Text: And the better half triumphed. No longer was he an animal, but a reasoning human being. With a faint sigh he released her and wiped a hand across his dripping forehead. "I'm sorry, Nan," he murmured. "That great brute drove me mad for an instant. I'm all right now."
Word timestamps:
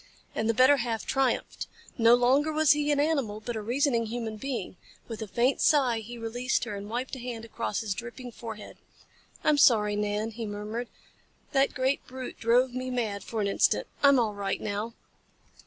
And 0.33 0.49
the 0.49 0.55
better 0.55 0.77
half 0.77 1.05
triumphed. 1.05 1.67
No 1.95 2.15
longer 2.15 2.51
was 2.51 2.71
he 2.71 2.91
an 2.91 2.99
animal, 2.99 3.39
but 3.39 3.55
a 3.55 3.61
reasoning 3.61 4.07
human 4.07 4.35
being. 4.35 4.75
With 5.07 5.21
a 5.21 5.27
faint 5.27 5.61
sigh 5.61 5.99
he 5.99 6.17
released 6.17 6.63
her 6.63 6.73
and 6.75 6.89
wiped 6.89 7.15
a 7.15 7.19
hand 7.19 7.45
across 7.45 7.81
his 7.81 7.93
dripping 7.93 8.31
forehead. 8.31 8.77
"I'm 9.43 9.59
sorry, 9.59 9.95
Nan," 9.95 10.31
he 10.31 10.47
murmured. 10.47 10.87
"That 11.51 11.75
great 11.75 12.03
brute 12.07 12.39
drove 12.39 12.73
me 12.73 12.89
mad 12.89 13.23
for 13.23 13.41
an 13.41 13.47
instant. 13.47 13.85
I'm 14.01 14.17
all 14.19 14.33
right 14.33 14.59
now." 14.59 14.95